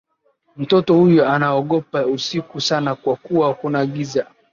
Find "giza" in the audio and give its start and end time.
3.85-4.27